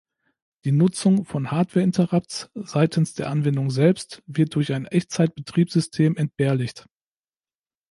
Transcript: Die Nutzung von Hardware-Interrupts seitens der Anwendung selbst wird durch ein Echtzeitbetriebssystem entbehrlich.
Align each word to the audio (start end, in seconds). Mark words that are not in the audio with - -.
Die 0.65 0.71
Nutzung 0.71 1.25
von 1.25 1.51
Hardware-Interrupts 1.51 2.49
seitens 2.55 3.13
der 3.13 3.29
Anwendung 3.29 3.69
selbst 3.69 4.23
wird 4.25 4.55
durch 4.55 4.73
ein 4.73 4.87
Echtzeitbetriebssystem 4.87 6.17
entbehrlich. 6.17 6.73